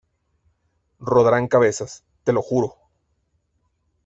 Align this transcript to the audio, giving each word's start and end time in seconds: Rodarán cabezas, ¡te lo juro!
Rodarán 0.99 1.47
cabezas, 1.47 2.03
¡te 2.23 2.33
lo 2.33 2.41
juro! 2.41 2.73